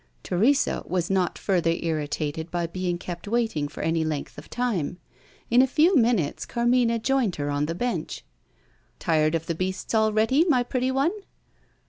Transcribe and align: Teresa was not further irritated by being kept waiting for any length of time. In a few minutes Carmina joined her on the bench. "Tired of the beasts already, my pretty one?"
Teresa 0.23 0.81
was 0.87 1.11
not 1.11 1.37
further 1.37 1.69
irritated 1.69 2.49
by 2.49 2.65
being 2.65 2.97
kept 2.97 3.27
waiting 3.27 3.67
for 3.67 3.83
any 3.83 4.03
length 4.03 4.35
of 4.39 4.49
time. 4.49 4.97
In 5.51 5.61
a 5.61 5.67
few 5.67 5.95
minutes 5.95 6.43
Carmina 6.43 6.97
joined 6.97 7.35
her 7.35 7.51
on 7.51 7.67
the 7.67 7.75
bench. 7.75 8.25
"Tired 8.97 9.35
of 9.35 9.45
the 9.45 9.53
beasts 9.53 9.93
already, 9.93 10.43
my 10.45 10.63
pretty 10.63 10.89
one?" 10.89 11.11